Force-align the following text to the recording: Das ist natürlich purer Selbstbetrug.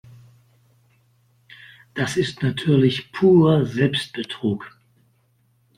Das 1.93 2.17
ist 2.17 2.41
natürlich 2.41 3.11
purer 3.11 3.67
Selbstbetrug. 3.67 4.75